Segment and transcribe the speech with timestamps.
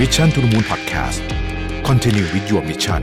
[0.00, 1.22] Mission to the Moon Podcast
[1.88, 3.02] Continue with your mission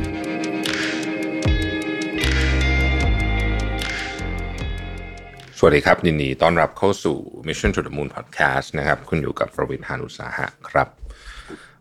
[5.57, 7.17] สวัสดีครับยินดีต้อนรับเข้าสู่
[7.47, 10.87] Mission to the Moon Podcast นะครับ คุณอยู่กับประวิทยานุสาหะครับ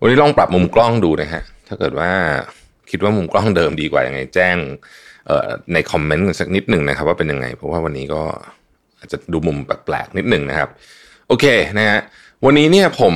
[0.01, 2.11] วันนี้ลองปรับมุมกล้องดูนะฮะ ถ้าเกิดว่า
[2.91, 4.57] คิดว่ามุมกล้องเดิมดีกว่ายังไงแจ้ง
[5.73, 8.23] ในคอมเมนต์กันสักนิดหนึ่งนะครับ ว่าเป็นยังไง เพราะว่าวันนี้ก็
[8.99, 10.69] อาจจะดูมุมแปลกๆนิดหนึ่งนะครับ
[11.29, 11.47] โอเค
[11.79, 12.01] นะฮะ
[12.45, 13.15] วันนี้เนี่ยผม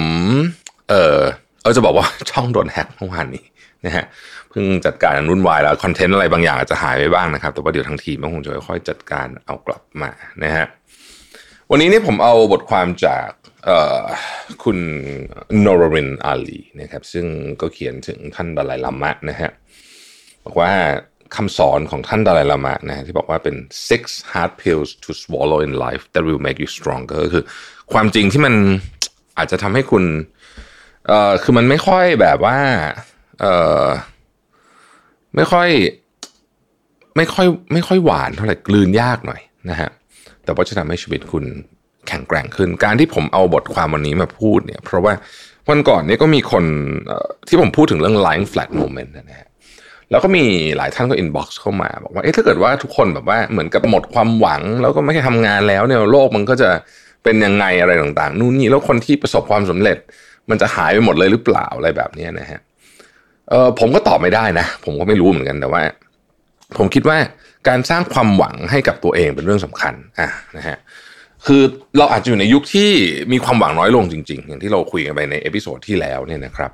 [0.91, 1.21] เออ
[1.65, 3.45] เออจะบอกว่าช่องโดนแฮกเมื่อวานนี้
[3.87, 4.05] นะฮะ
[4.51, 10.11] เพิ่งจัดการรุ่นวายแล้วคอนเทนต์อะไรบางอย่างอาจจะหายไปบ้างนะครับ แต่ว่าเดี๋ยวทางทีมก็คงจะค่อยๆจัดการเอากลับมา
[10.45, 10.67] นะฮะ
[11.71, 13.27] วันนี้นี่ผมเอาบทความจาก
[14.65, 14.79] คุณ
[15.61, 17.27] โนรรินอาลีนะครับ ซึ่ง
[17.61, 19.51] ก็เขียนถึงท่านดาลัยลามะนะฮะ
[20.45, 20.71] บอกว่า
[21.37, 23.57] คำสอนของท่านดาลัยลามะนะที่บอกว่าเป็น
[23.89, 27.45] six hard pills to swallow in life that will make you stronger ก็คือ
[27.93, 28.55] ความจริงที่มัน
[29.39, 30.05] อาจจะทำให้คุณ
[31.09, 32.59] เอ่อคือมันไม่ค่อยแบบว่า
[33.41, 33.55] เอ่
[33.85, 33.87] อ
[35.37, 35.69] ไม่ค่อย
[37.17, 39.91] ไม่ค่อย ไม่ค่อยหวานเท่าไหร่กลืนยากหน่อยนะฮะ
[40.45, 41.45] แต่ว่าจะทำให้ชีวิตคุณ
[42.09, 45.13] แข็งแกร่งขึ้น การที่ผมเอาบทความวันนี้มาพูดเนี่ย เพราะว่า
[45.71, 46.65] วันก่อนนี้ก็มีคน
[47.49, 49.49] ที่ผมพูดถึงเรื่อง lying flat moment นะฮะ
[50.11, 50.45] แล้วก็มี
[50.77, 56.71] หลายท่านก็ inbox เข้ามา บอกว่าเอ๊ะถ้าเกิดว่าทุกคนแบบว่าเหมือนกับหมดความหวัง แล้วก็ไม่ได้ทำงานแล้วเนี่ยโลกมันก็จะ
[57.25, 59.99] เป็นยังไงอะไรต่างๆ นู่นนี่แล้วคนที่ประสบความสำเร็จ
[60.51, 62.61] มันจะหายไปหมดเลยหรือเปล่าอะไรแบบนี้นะฮะ
[63.51, 65.83] เออผมก็ตอบไม่ได้นะ ผมก็ไม่รู้เหมือนกันแต่ว่า
[66.79, 67.19] ผมคิดว่า
[67.69, 70.77] การสร้างความหวังให้กับตัวเองเป็นเรื่องสำคัญอะนะฮะ
[71.47, 71.63] คือ
[71.99, 72.91] เราอาจจะอยู่ในยุคที่
[73.33, 76.71] มีความหวังน้อยลงจริง ๆ อย่างที่เราคุยกันไปใน episode ที่แล้วเนี่ยนะครับ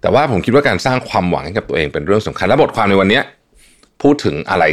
[0.00, 3.20] แต่ว่าผมคิดว่าการสร้างความหวังให้กับตัวเองเป็นเรื่องสำคัญ และบทความในวันนี้
[4.02, 4.64] พูดถึงอะไร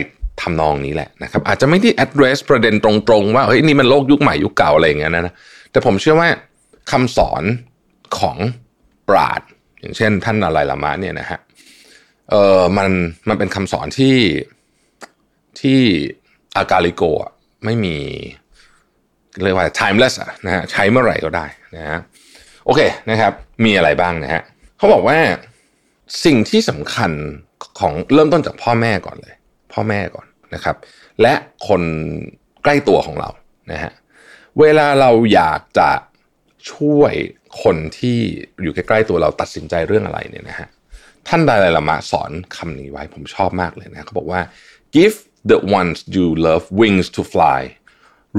[0.41, 5.33] ทำนองนี้แหละนะครับ อาจจะไม่ได้ address ประเด็นตรงๆ ว่าเฮ้ยนี่มันโลกยุคใหม่ยุคเก่าอะไรอย่างเงี้ยนะ
[5.71, 6.29] แต่ผมเชื่อว่า
[6.91, 7.43] คำสอน
[8.19, 8.37] ของ
[9.09, 9.41] ปราด
[9.79, 11.39] อย่างเช่น ท่านอะไรละมะเนี่ยนะฮะ
[12.29, 12.89] เออมัน
[13.29, 14.17] มันเป็นคำสอนที่
[15.59, 15.79] ที่
[16.55, 17.31] อากาลิโกะ
[17.65, 17.95] ไม่มี
[19.43, 21.99] เรียกว่า timeless อะนะฮะใช้เมื่อไหร่ก็ได้นะฮะ
[22.65, 23.33] โอเคนะครับ
[23.65, 24.41] มีอะไรบ้างนะฮะ
[24.77, 25.17] เขาบอกว่า
[26.25, 27.11] สิ่งที่สำคัญ
[27.79, 29.35] ของเริ่มต้นจากพ่อแม่ก่อนเลย
[29.73, 30.75] พ่อแม่ก่อนนะครับ
[31.21, 31.33] และ
[31.67, 31.81] คน
[32.63, 33.29] ใกล้ตัวของเรา
[33.71, 33.91] นะฮะ
[34.59, 35.89] เวลาเราอยากจะ
[36.71, 37.13] ช่วย
[37.63, 38.17] คนที่
[38.63, 40.67] อยู่ใกล้ๆตัวเราตัดสินใจเรื่องอะไรเนี่ยนะฮะ
[41.27, 44.41] ท่านดาลลามะสอนคำนี้ไว้ผมชอบมากเลยนะเขาบอกว่า
[44.95, 45.15] give
[45.51, 47.61] the ones you love wings to fly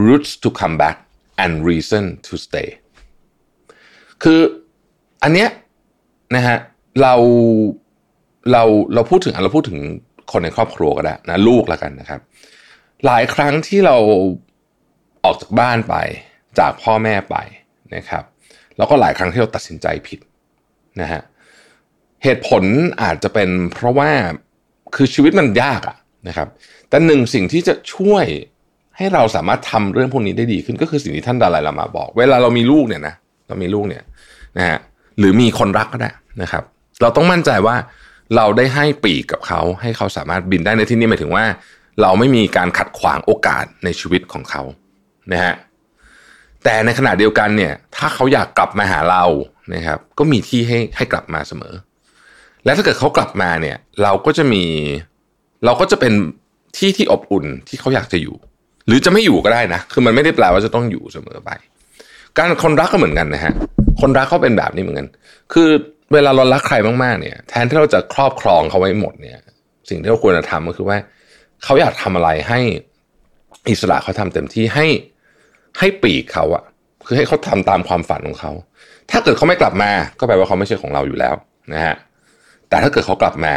[0.07, 0.97] roots to come back
[1.43, 2.69] and reason to stay
[4.23, 4.41] คือ
[5.23, 5.49] อันเนี้ย
[6.37, 6.59] นะฮะ
[7.03, 7.15] เรา
[8.53, 8.63] เรา
[8.95, 9.79] เราพูดถึงเราพูดถึง
[10.33, 12.21] คนในครอบครัวก็ได้นะลูกละกันนะครับ
[13.07, 13.97] หลายครั้งที่เรา
[15.25, 15.95] ออกจากบ้านไป
[16.59, 17.37] จากพ่อแม่ไป
[17.95, 18.25] นะครับ
[18.81, 20.19] แล้วก็หลายครั้งที่เราตัดสินใจผิด
[21.01, 21.23] นะฮะ
[22.25, 22.63] เหตุผล
[23.03, 24.11] อาจจะเป็นเพราะว่า
[24.95, 25.97] คือชีวิตมันยากอะ
[26.29, 26.49] นะครับ
[26.89, 28.25] แต่หนึ่งสิ่งที่จะช่วย
[28.97, 33.15] ให้เราสามารถทำเรื่องพวกนี้ได้ดีขึ้นก็คือสิ่งที่ท่านดาลัยลามาบอก เวลาเรามีลูกเนี่ยนะ
[33.49, 34.03] เรามีลูกเนี่ย
[34.57, 34.79] นะฮะ
[35.19, 36.11] หรือมีคนรักก็ได้
[36.43, 36.63] นะครับ
[37.03, 37.77] เราต้องมั่นใจว่า
[38.37, 41.45] เราได้ให้ปีกกับเขาให้เขาสามารถบินได้ในที่นี้หมายถึงว่า
[42.03, 44.63] เราไม่มีการขัดขวางโอกาสในชีวิตของเขา
[45.33, 45.55] นะฮะ
[46.65, 49.25] แต่ในขณะเดียวกันเนี่ย ถ้าเขาอยากกลับมาหาเรา
[49.75, 51.75] นะครับ ก็มีที่ให้ให้กลับมาเสมอ
[52.65, 54.65] และถ้าเกิดเขากลับมาเนี่ย เราก็จะมี
[55.65, 56.13] เราก็จะเป็น
[56.77, 58.37] ที่ที่อบอุ่นที่เขาอยากจะอยู่
[58.87, 61.51] หรือจะไม่อยู่ก็ได้นะ คือมันไม่ได้แปลว่าจะต้องอยู่เสมอไป
[62.39, 63.55] การคนรักก็เหมือนกันนะฮะ
[64.01, 65.09] คนรักเขาเป็นแบบนี้เหมือนกัน
[65.53, 65.69] คือ
[66.13, 69.39] เวลาเรารักใครมากๆเนี่ย แทนที่เราจะครอบครองเขาไว้หมดเนี่ย
[69.89, 70.99] สิ่งที่เราควรจะทำก็คือว่า
[71.65, 72.61] เขาอยากทำอะไรให้
[73.71, 74.87] อิสระเขาทำเต็มที่ให้
[75.79, 76.65] ให้ปีกเขาอะ
[77.07, 78.53] คือให้เขาทำตามความฝันของเขา
[79.11, 81.35] ถ้าเกิดเขาไม่กลับมา ก็แปลว่าเขาไม่ใช่ของเราอยู่แล้ว
[81.73, 81.97] นะฮะ
[82.69, 83.55] แต่ถ้าเกิดเขากลับมา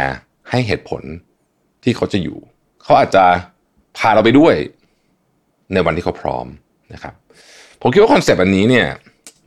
[0.50, 1.02] ให้เหตุผล
[1.84, 2.38] ที่เขาจะอยู่
[2.82, 3.24] เขาอาจจะ
[3.98, 4.54] พาเราไปด้วย
[5.72, 6.46] ในวันที่เขาพร้อม
[6.94, 7.14] นะครับ
[7.80, 8.86] ผมคิดว่า concept อันนี้เนี่ย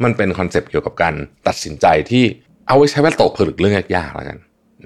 [0.04, 1.16] มันเป็น concept เกี่ยวกับการ
[1.48, 2.24] ตัดสินใจที่
[2.68, 4.38] เอาไว้ใช้ว่าตกผลึกเรื่องยากๆแล้วกัน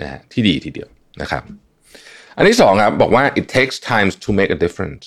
[0.01, 0.89] นะฮะที่ดีทีเดียว
[1.21, 1.43] นะครับ
[2.35, 5.05] อันที่สองครับบอกว่า it takes time to make a difference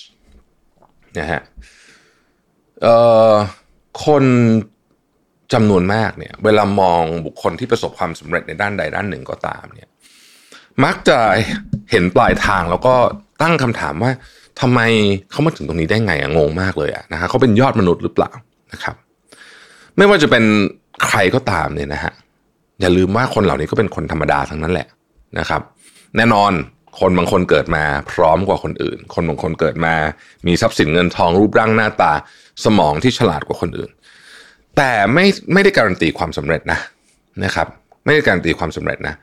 [1.19, 1.41] นะฮะ
[2.81, 2.95] เอ่
[3.31, 3.33] อ
[4.05, 4.23] คน
[5.53, 9.89] จำนวนมากเนี่ย เวลามองบุคคลที่ประสบความสำเร็จในด้านใดด้านหนึ่งก็ตามเนี่ย
[10.83, 11.17] มักจะ
[11.91, 12.95] เห็นปลายทางแล้วก็
[13.41, 14.11] ตั้งคำถามว่า
[14.61, 14.79] ทำไม
[15.31, 18.31] เขามาถึงตรงนี้ได้ไงอะงงมากเลยอะนะฮะเขาเป็นยอดมนุษย์หรือเปล่า
[18.71, 18.95] นะครับ
[19.97, 20.43] ไม่ว่าจะเป็น
[21.05, 22.13] ใครก็ตามเนี่ยนะฮะ
[22.81, 24.87] อย่าลืมว่าคนเหล่านี้ก็เป็นคนธรรมดาทั้งนั้นแหละ
[25.39, 25.61] นะครับ
[26.17, 26.51] แน่นอน
[26.99, 29.93] คนบางคนเกิดมาพร้อมกว่าคนอื่น คนบางคนเกิดมา
[30.47, 32.13] มีทรัพย์สินเงินทองรูปร่างหน้าตา
[32.65, 33.91] สมองที่ฉลาดกว่าคนอื่น
[34.77, 36.79] แต่ไม่ไม่ได้การันตีความสำเร็จนะ
[37.43, 37.67] นะครับ
[38.05, 39.15] ไม่ได้การันตีความสำเร็จนะ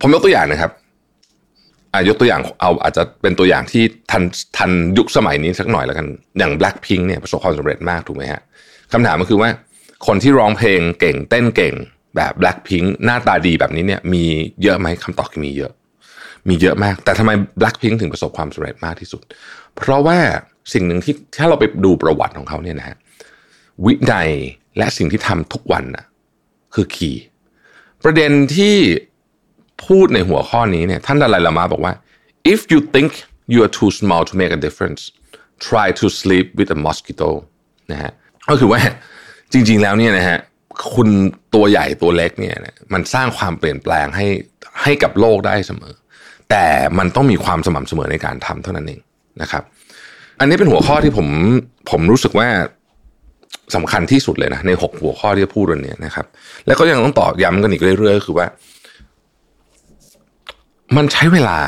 [0.00, 0.72] ผมยกตัวอย่างนะครับ
[1.92, 4.22] อายกตัวอย่างเอาอาจจะเป็นตัวอย่างที่ทัน
[4.58, 6.06] ทันยุคสมัยนี้สักหน่อยแล้วกัน
[6.38, 8.42] อย่าง Blackpink เนี่ยประสบความสำเร็จมากถูกไหมฮะ
[8.92, 9.50] คำถามก็คือว่า
[10.06, 11.74] คนที่ร้องเพลงเก่งเต้นเก่ง
[12.16, 14.24] แบบ Blackpink หน้าตาดีแบบนี้เนี่ยมี
[14.62, 15.72] เยอะไหมคำตอบคือมีเยอะ
[16.48, 19.22] มีเยอะมาก แต่ทำไม Blackpink ถึงประสบความสำเร็จมากที่สุด
[19.76, 20.18] เพราะว่า
[20.72, 22.96] สิ่งหนึ่งที่ถ้าเราไปดูประวัติของเขาเนี่ยนะฮะ
[23.84, 24.30] วินัย
[24.78, 26.04] และสิ่งที่ทำทุกวันนะ
[26.74, 27.22] คือคีย์
[28.04, 28.76] ประเด็นที่
[29.86, 31.92] พูดในหัวข้อนี้เนี่ยท่านดาลัยลามาบอกว่า
[32.52, 33.10] if you think
[33.52, 35.02] you are too small to make a difference
[35.68, 37.30] try to sleep with a mosquito
[37.92, 38.12] นะฮะ
[38.48, 38.80] ก็คือว่า
[39.52, 40.38] จริง ๆแล้วเนี่ยนะฮะ
[40.94, 41.08] คุณ
[41.54, 42.56] ตัวใหญ่ตัวเล็กเนี่ย
[42.92, 44.26] มันสร้างความเปลี่ยนแปลงให้
[44.82, 45.94] ให้กับโลกได้เสมอ
[46.50, 46.64] แต่
[46.98, 49.00] มันต้องมีความสม่ำเสมอในการทำเท่านั้นเอง
[49.42, 49.62] นะครับ
[50.44, 51.26] นนี้เป็นหัวข้อที่ผม
[51.90, 52.48] ผมรู้สึกว่า
[53.74, 56.26] สำคัญที่สุดเลยนะในหกหัวข้อที่พูดวันนี้นะครับ
[56.66, 58.46] แล้วก็ยังต้องตอกย้ำกันอีกเรื่อยๆคือว่า
[60.96, 61.58] มันใช้เวลา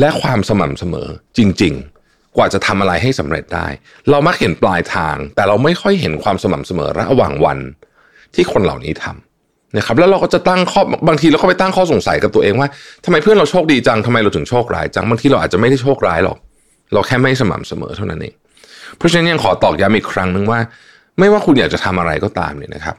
[0.00, 1.08] และความสม่ำเสมอ
[1.38, 1.74] จริง
[2.04, 3.66] ๆ กว่าจะทำอะไรให้สำเร็จได้
[4.10, 7.58] เรามักเห็นปลายทาง แต่เราไม่ค่อยเห็นความสม่ำเสมอระหว่างวัน
[8.34, 12.68] ที่คนเหล่านี้ทำนะครับแล้วเราก็จะตั้งข้อบางทีเราก็ไปตั้งข้อสงสัยกับตัวเองว่า
[13.04, 16.38] ทำไมเพื่อนเราโชคดีจังทำไมเราถึงโชคร้ายจังบางทีเราอาจจะไม่ได้โชคร้ายหรอก
[16.92, 18.34] เราแค่ไม่สม่ำเสมอเท่านั้นเอง
[18.96, 20.60] เพราะฉะนั้นยังขอตอกย้ำอีกครั้งหนึ่งว่า
[21.18, 22.96] ไม่ว่าคุณอยากจะทำอะไรก็ตามเนี่ยนะครับ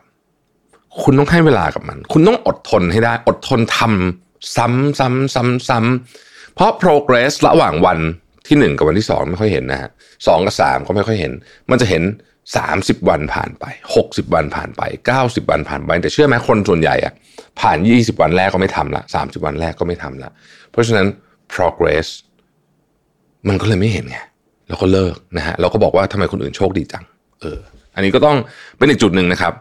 [1.04, 8.00] คุณต้องให้เวลากับมัน คุณต้องอดทนให้ได้ อดทนทำซ้ำซ้ำซ้ำซ้ำเพราะ progress ระหว่างวัน
[8.48, 9.90] ที่หนึ่งกับวันที่สองไม่ค่อยเห็นนะฮะ
[10.28, 11.32] สองกับสามก็ไม่ค่อยเห็น
[11.70, 12.04] มันจะเห็น
[12.58, 13.66] สามสิบวันผ่านไป
[13.96, 17.14] หกสิบวันผ่านไปเก้าสิบวันผ่านไป แต่เชื่อไหมคนส่วนใหญ่อะ
[17.60, 20.30] ผ่านยี่สิบวันแรกก็ไม่ทำละสามสิบวันแรกก็ไม่ทำละ
[20.72, 21.08] เพราะฉะนั้น
[21.54, 22.08] progress
[23.48, 24.18] มันก็เลยไม่เห็นไง
[24.68, 27.04] แล้วก็เลิกนะฮะเราก็บอกว่าทำไมคนอื่นโชคดีจัง
[27.42, 27.60] เออ
[27.96, 28.38] อันนี้ก็ต้อง
[28.78, 29.54] เป็นอีกจุดหนึ่งนะครับ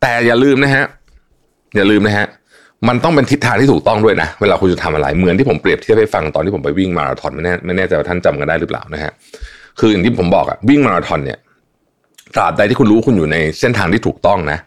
[0.00, 0.84] แต่อย่าลืมนะฮะ
[1.76, 2.26] อย่าลืมนะฮะ
[2.88, 9.12] มันต้องเป็นทิศทางที่ถูกต้องด้วยนะ เวลาคุณจะทำอะไรเหมือนที่ผมเปรียบเทียบให้ฟังตอนที่ผมไปวิ่งมาราธอนไม่แน่ไม่แน่ใจว่าท่านจำกันได้หรือเปล่านะฮะ
[9.78, 11.38] คืออย่างที่ผมบอกอะวิ่งมาราธอนเนี่ย
[12.34, 14.58] ตราบใดที่คุณรู้คุณอยู่ในเส้นทางที่ถูกต้องนะ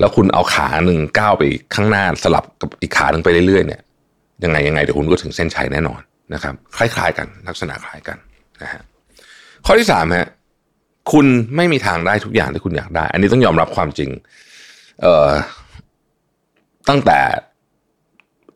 [0.00, 1.42] แล้วคุณเอาขาหนึ่งก้าวไป
[1.74, 3.80] ข้างหน้าสลับกับอีกขาหนึ่งไปเรื่อยๆเนี่ย
[4.44, 6.00] ยังไงยังไงเดี๋ยวคุณก็ถึงเส้นชัยแน่นอน
[6.34, 8.18] นะครับคล้ายๆกันลักษณะคล้ายกัน
[8.62, 8.82] นะฮะ
[9.66, 10.28] ข้อที่สามฮะ
[11.12, 11.26] คุณ
[11.56, 14.10] ไม่มีทางได้ทุกอย่างที่คุณอยากได้ อันนี้ต้องยอมรับความจริง
[15.02, 15.30] เอ่อ
[16.88, 17.20] ตั้งแต่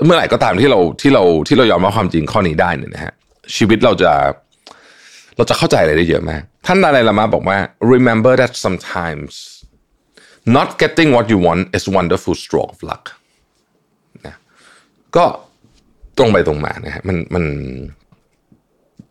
[0.04, 3.12] เมื่อไหร่ก็ตามที่เราที่เราที่เรายอมรับความจริงข้อนี้ได้เนี่ยนะฮะ
[3.56, 4.12] ชีวิตเราจะ
[5.36, 7.58] เราจะเข้าใจอะไรได้เยอะมาก ท่านอะไรละมาบอกว่า
[7.94, 9.32] remember that sometimes
[10.56, 13.04] not getting what you want is wonderful stroke of luck
[14.26, 14.34] นะ
[15.16, 15.24] ก็
[16.18, 17.44] ตรงไปตรงมานะฮะมันมัน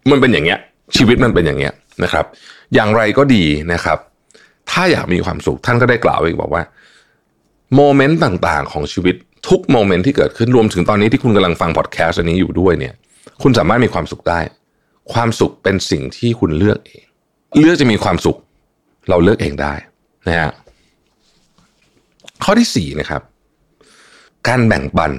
[0.10, 0.60] มันเป็นอย่างเงี้ย
[0.98, 1.74] ชีวิตมันเป็นอย่างเงี้ย
[2.04, 2.26] นะครับ
[2.74, 3.44] อย่างไรก็ดี
[3.74, 3.98] นะครับ
[4.72, 6.64] ถ้าอยากมีความสุขท่านก็ได้กล่าวอีกบอกว่า
[7.76, 9.16] โมเมนต์ต่างๆ ของชีวิต
[9.48, 12.94] ทุกโมเมนต์ที่เกิดขึ้นรวมถึงตอนนี้ที่คุณกำลังฟังพอดแคสต์อันนี้อยู่ด้วยเนี่ย
[13.42, 14.40] คุณสามารถมีความสุขได้
[15.14, 17.04] ความสุขเป็นสิ่งที่คุณเลือกเอง
[17.60, 18.38] เลือกจะมีความสุข
[19.10, 19.74] เราเลือกเองได้
[20.28, 20.52] นะฮะ
[22.44, 23.22] ข้อที่สี่นะครับ
[24.48, 25.12] การแบ่งปัน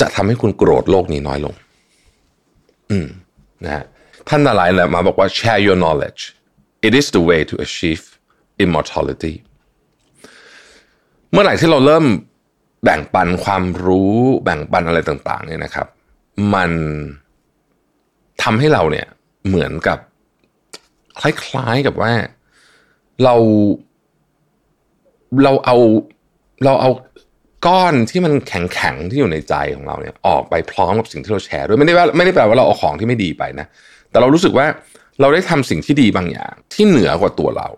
[0.00, 1.54] จะทำให้คุณโกรธโลกนี้น้อยลง
[2.90, 3.08] อืม
[3.64, 3.84] นะฮะ
[4.28, 6.22] ท่านอะไรแหละมาบอกว่า share your knowledge
[6.86, 8.04] it is the way to achieve
[8.64, 9.34] immortality
[11.30, 12.04] เมื่อไหร่ที่เราเริ่ม
[12.84, 14.14] แบ่งปันความรู้
[14.44, 15.86] แบ่งปันอะไรต่าง ๆ เนี่ยนะครับ
[16.54, 16.70] มัน
[18.42, 19.06] ทำให้เราเนี่ย
[19.48, 19.98] เหมือนกับ
[21.20, 22.12] คล้ายๆกับว่า
[23.24, 23.34] เรา
[25.44, 25.76] เราเอา
[26.64, 26.90] เราเอา
[27.66, 33.66] ก้อนที่มันแข็งๆที่อยู่ในใจของเราเนี่ยออกไปพร้อมกับสิ่งที่เราแชร์ด้วยไม่ได้ว่าไม่ได้แปลว่าเราเอาของที่ไม่ดีไปนะ
[34.10, 34.66] แต่เรารู้สึกว่า
[35.20, 37.68] เราได้ทำสิ่งที่ดีบางอย่างที่เหนือกว่าตัวเรา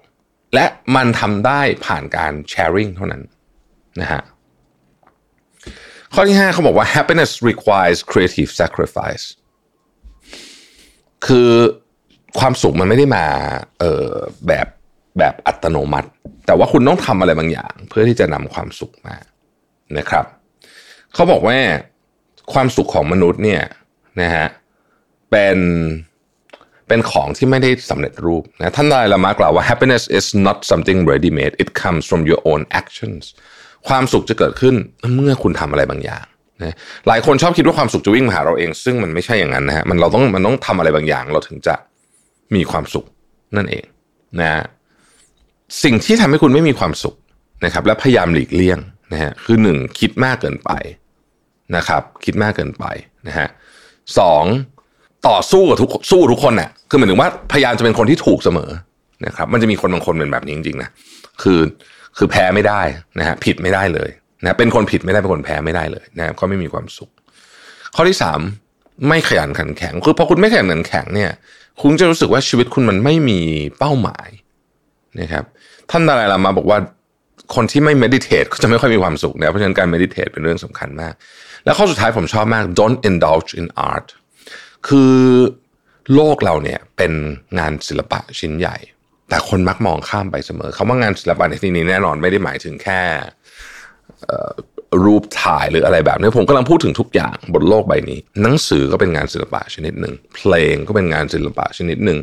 [0.54, 0.66] และ
[0.96, 3.22] มันทำได้ผ่านการแชร์ริ่งเท่านั้น
[4.00, 4.22] นะฮะ
[6.14, 9.24] ข้อที่ 5เขาบอกว่า happiness requires creative sacrifice
[11.26, 11.50] คือ
[12.38, 13.24] ความสุขมันไม่ได้มา
[13.80, 14.08] เออ
[14.48, 14.66] แบบ
[15.18, 16.08] แบบอัตโนมัติ
[16.46, 19.16] แต่ว่าคุณต้องทำอะไรบางอย่าง เพื่อที่จะนำความสุขมา
[19.98, 20.24] นะครับ
[21.14, 21.58] เขาบอกว่า
[22.52, 23.62] ความสุขของมนุษย์เนี่ย
[24.20, 24.46] นะฮะ
[25.30, 25.58] เป็น
[26.88, 33.22] เป็นของที่ไม่ได้สำเร็จรูปนะท่านได้ละมากล่าวว่า happiness is not something ready made it comes from your own actions
[33.88, 34.74] ความสุขจะเกิดขึ้น
[35.14, 36.24] เมื่อคุณทำอะไรบางอย่าง
[36.62, 36.76] นะ
[37.08, 41.74] หลายคนชอบคิดว่าความสุขจะวิ่งมาหาเราเอง ซึ่งมันไม่ใช่อย่างนั้นนะฮะมันเราต้องมันต้องทำอะไรบางอย่าง เราถึงจะ
[42.54, 43.04] มีความสุข
[43.56, 43.84] นั่นเอง
[44.40, 44.62] นะ
[45.84, 47.14] สิ่งที่ทำให้คุณไม่มีความสุข
[47.64, 48.78] นะครับ และพยายามหลีกเลี่ยง
[49.12, 50.70] นะฮะคือหนึ่งคิดมากเกินไป
[51.76, 52.84] นะครับ คิดมากเกินไป
[53.28, 53.48] นะฮะ
[54.18, 54.44] สอง
[55.28, 58.70] ต่อสู้กับทุกสู้ทุกคนน่ะคือหมายถึงว่าพยายามจะเป็นคนที่ถูกเสมอ
[59.26, 60.90] นะครับ มันจะมีคนบางคนเป็นแบบนี้จริงๆนะ
[61.42, 61.60] คือ
[62.16, 62.80] คือแพ้ไม่ได้
[63.18, 64.10] นะฮะผิดไม่ได้เลย
[64.42, 67.10] นะเป็นคนผิดไม่ได้เป็นคนแพ้ไม่ได้เลยนะครับก็ไม่มีความสุข
[67.94, 68.40] ข้อที่สาม
[69.08, 71.30] ไม่ขยันขันแข็งคือพอคุณไม่ขยันขันแข็งเนี่ย
[71.82, 73.40] คุณจะรู้สึกว่าชีวิตคุณมันไม่มี
[73.78, 74.28] เป้าหมาย
[75.20, 75.44] นะครับ
[75.90, 76.78] ท่านดาราลามาบอกว่า
[77.54, 81.14] คนที่ไม่ meditate ก็จะไม่ค่อยมีความสุขนะเพราะฉะนั้นการ meditate เป็นเรื่องสำคัญมาก
[81.64, 84.08] แล้วข้อสุดท้ายผมชอบมาก don't indulge in art
[84.88, 85.14] คือ
[86.14, 87.12] โลกเราเนี่ยเป็น
[87.58, 88.76] งานศิลปะชิ้นใหญ่
[89.28, 93.00] แต่คนมักมองข้ามไปเสมอคำว่างานศิลปะในที่นี้แน่นอนไม่ได้หมายถึงแค่
[95.04, 102.18] รูปถ่ายหรืออะไรแบบนี้ผมกำลังพูดถึงทุกอย่างบนโลกใบนี้ หนังสือก็เป็นงานศิลปะชนิดหนึ่งเพลงก็เป็นงานศิลปะชนิดหนึ่ง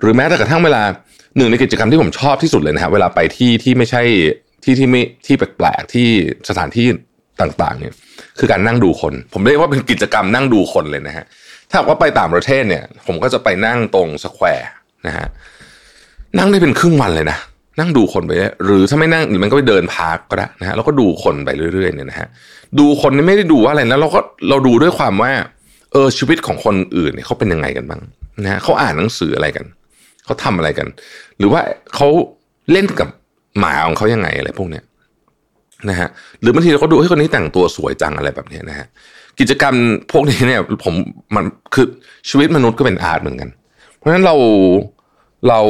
[0.00, 0.82] หรือแม้แต่กระทั่งเวลา
[1.36, 4.02] หนึ่งในกิจกรรมที่ผมชอบที่สุดเลยนะครับเวลาไปที่ที่ไม่ใช่
[4.64, 6.08] ที่ที่ไม่ที่แปลกๆที่
[6.48, 6.86] สถานที่
[7.40, 7.92] ต่างๆ เนี่ย
[8.38, 11.24] คือการนั่งดูคน ผมเรียกว่าเป็นกิจกรรมนั่งดูคนเลยนะฮะ
[11.70, 14.68] ถ้าว่าไปต่างประเทศเนี่ย ผมก็จะไปนั่งตรง square
[15.06, 15.26] นะฮะ
[16.38, 17.38] นั่งได้เป็นครึ่งวันเลยนะ
[17.78, 18.32] นั่งดูคนไป
[18.64, 22.28] หรือถ้าไม่นั่งหรือมันก็ไปเดิน park ก็ได้นะฮะแล้วก็ดูคนไปเรื่อยๆเนี่ยนะฮะ
[22.78, 25.32] ดูคนนี่ไม่ได้ดูว่าอะไรนะเราก็เราดูด้วยความว่า
[25.92, 28.00] เออชีวิตของคนอื่นเนี่ยเขาเป็นยังไงกันบ้าง
[28.42, 29.64] นะฮะเขาอ่านหนังสืออะไรกัน
[30.24, 30.86] เขาทำอะไรกัน
[31.38, 31.60] หรือว่า
[31.94, 32.08] เขา
[32.72, 33.08] เล่นกับ
[33.58, 34.84] หมาของเขายังไงอะไรพวกเนี้ย
[35.88, 36.08] นะฮะ
[36.40, 38.86] หรือบางทีเราก็ดูให้คนนี้แต่งตัวสวยจังอะไรแบบนี้นะฮะ
[39.40, 39.74] กิจกรรม
[40.12, 40.94] พวกนี้เนี่ยผม
[41.36, 41.44] มัน
[41.74, 41.86] คือ
[42.28, 43.48] ชีวิตมนุษย์ก็เป็นอาร์ตเหมือนกัน
[43.96, 44.36] เพราะฉะนั้นเรา
[45.48, 45.60] เรา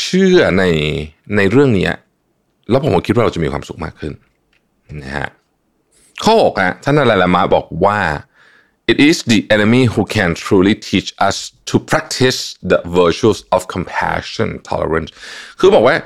[0.00, 0.64] เชื่อใน
[1.36, 1.90] ในเรื่องนี้
[2.70, 4.12] แล้วผมก็คิดว่าเราจะมีความสุขมากขึ้น
[5.02, 5.28] นะฮะ
[6.24, 7.98] ข้อหกฮะท่านอะไรละมาบอกว่า
[8.92, 11.36] it is the enemy who can truly teach us
[11.68, 12.40] to practice
[12.70, 15.10] the virtues of compassion tolerance
[15.60, 15.96] คือบอกว่า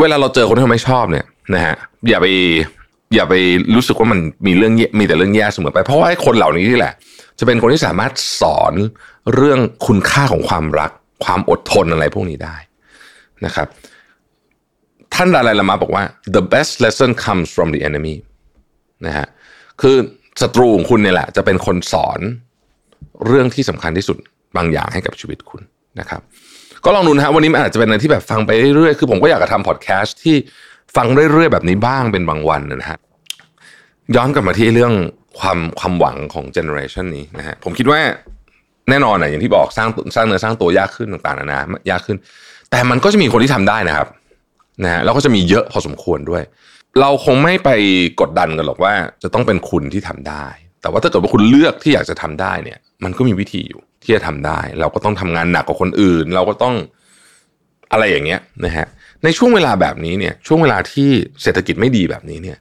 [0.00, 1.74] เวลาเราเจอคนที่เราไม่ชอบเนี่ยนะฮะ
[2.08, 2.26] อย่าไป
[3.14, 3.34] อย่าไป
[3.74, 6.94] รู้สึกว่ามันมีเรื่องมีแต่เรื่องแย่เสมอไป เพราะว่าไอ้คนเหล่านี้นี่แหละ
[7.38, 8.74] จะเป็นคนที่สามารถสอน
[9.34, 10.90] เรื่องคุณค่าของความรัก
[11.24, 12.56] ความอดทนอะไรพวกนี้ได้
[13.44, 13.68] นะครับ
[15.14, 16.04] ท่านดาลัยละมาบอกว่า
[16.36, 18.14] the best lesson comes from the enemy
[19.06, 19.26] นะฮะ
[19.80, 19.96] คือ
[20.40, 22.20] ศัตรูของคุณเนี่ยแหละ จะเป็นคนสอน
[23.26, 24.16] เรื่องที่สำคัญที่สุด
[24.56, 25.62] บางอย่างให้กับชีวิตคุณ
[26.00, 26.22] นะครับ
[26.84, 30.36] ก็ลองดูนะฮะวันนี้มันอาจจะเป็นอะไรที่แบบฟังไปเรื่อยๆคือผมก็อยากจะทำพอดแคสต์ที่
[30.96, 32.98] ฟังเรื่อยๆแบบนี้บ้างเป็นบางวันนะฮะ
[34.16, 34.92] ย้อนกลับมาที่เรื่อง
[35.38, 38.00] ความความหวังของเจเนอเรชันนี้นะฮะผมคิดว่า
[38.90, 42.16] แน่นอนนะอย่างที่บอกสร้างสร้างเนื้อสร้างตัวยากขึ้นต่างๆนานายากขึ้น
[42.70, 44.08] แต่มันก็จะมีคนที่ทำได้นะครับ
[44.84, 46.42] นะฮะแล้วก็จะมีเยอะพอสมควรด้วย
[47.00, 47.70] เราคงไม่ไป
[48.20, 50.46] กดดันกันหรอกว่า จะต้องเป็นคุณที่ทำได้
[50.82, 56.74] แต่ว่าถ้าเกิดว่าคุณเลือกที่อยากจะทำได้เนี่ย มันก็มีวิธีอยู่ ที่จะทำได้ เราก็ต้องทำงานหนักกว่าคนอื่น เราก็ต้อง
[57.92, 58.86] อะไรอย่างเงี้ยนะฮะ
[59.24, 61.08] ในช่วงเวลาแบบนี้เนี่ยช่วงเวลาที่
[61.42, 62.58] เศรษฐกิจไม่ดีแบบนี้เนี่ย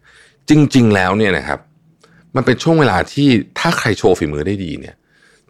[0.50, 1.60] จริง ๆ แล้วเนี่ยนะครับ
[2.36, 3.30] มันเป็นช่วงเวลาที่
[3.60, 4.96] ถ้าใครโชว์ฝีมือได้ดีเนี่ย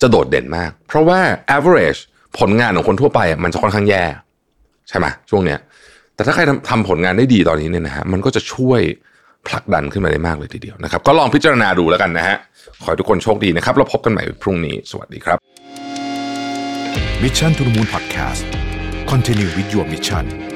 [0.02, 1.20] จะโดดเด่นมาก เพราะว่า
[1.58, 2.00] average
[2.40, 4.04] ผลงานของคนทั่วไปมันจะค่อนข้างแย่
[4.90, 5.60] ใช่ไหมช่วงเนี้ย
[6.16, 8.82] แต่ถ้าใครทำผลงานได้ดีตอนนี้เนี่ยนะฮะมันก็จะช่วย
[9.48, 12.38] ผลักดันขึ้นมาได้มากเลยทีเดียวนะครับ ก็ลองพิจารณาดูแล้วกันนะฮะ
[12.82, 15.57] ขอให้ทุกคนโชคดีนะครับ เราพบกันใหม่พรุ่งนี้ สวัสดีครับ
[17.22, 18.46] Mission to the Moon Podcast
[19.08, 20.47] Continue with your mission